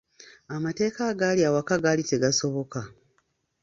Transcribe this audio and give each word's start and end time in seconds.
Amateeka 0.55 0.99
agaali 1.11 1.41
awaka 1.49 1.75
gaali 1.83 2.03
tegasoboka. 2.11 2.79